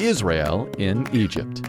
[0.00, 1.62] Israel in Egypt.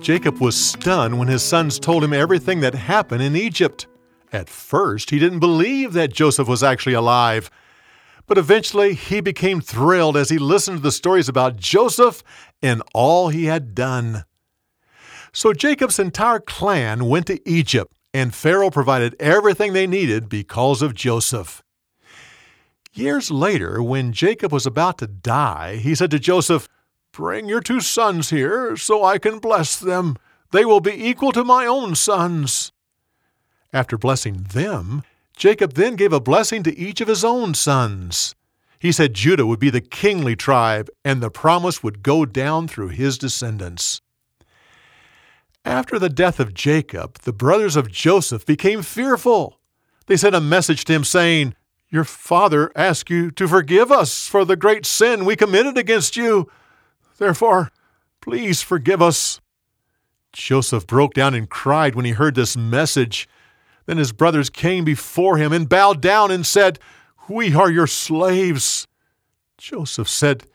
[0.00, 3.86] Jacob was stunned when his sons told him everything that happened in Egypt.
[4.32, 7.50] At first, he didn't believe that Joseph was actually alive.
[8.26, 12.22] But eventually, he became thrilled as he listened to the stories about Joseph
[12.62, 14.24] and all he had done.
[15.32, 20.94] So Jacob's entire clan went to Egypt, and Pharaoh provided everything they needed because of
[20.94, 21.62] Joseph.
[22.96, 26.66] Years later, when Jacob was about to die, he said to Joseph,
[27.12, 30.16] Bring your two sons here so I can bless them.
[30.50, 32.72] They will be equal to my own sons.
[33.70, 35.02] After blessing them,
[35.36, 38.34] Jacob then gave a blessing to each of his own sons.
[38.78, 42.88] He said Judah would be the kingly tribe, and the promise would go down through
[42.88, 44.00] his descendants.
[45.66, 49.60] After the death of Jacob, the brothers of Joseph became fearful.
[50.06, 51.54] They sent a message to him saying,
[51.96, 56.46] Your father asks you to forgive us for the great sin we committed against you.
[57.16, 57.72] Therefore,
[58.20, 59.40] please forgive us.
[60.30, 63.26] Joseph broke down and cried when he heard this message.
[63.86, 66.78] Then his brothers came before him and bowed down and said,
[67.30, 68.86] We are your slaves.
[69.56, 70.46] Joseph said,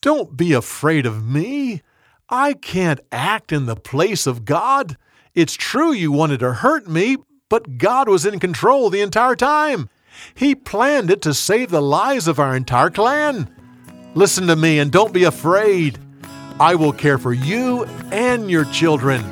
[0.00, 1.82] Don't be afraid of me.
[2.30, 4.96] I can't act in the place of God.
[5.34, 7.18] It's true you wanted to hurt me,
[7.50, 9.90] but God was in control the entire time.
[10.34, 13.48] He planned it to save the lives of our entire clan.
[14.14, 15.98] Listen to me and don't be afraid.
[16.60, 19.22] I will care for you and your children.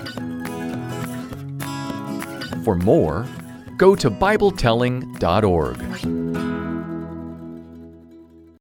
[2.65, 3.27] For more,
[3.77, 6.26] go to BibleTelling.org.